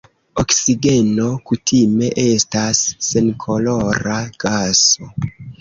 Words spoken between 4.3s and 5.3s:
gaso.